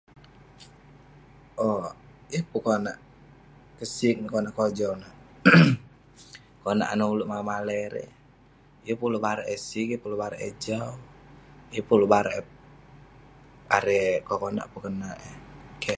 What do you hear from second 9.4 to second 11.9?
eh sik, yeng peh ulouk barak eh jau..yeng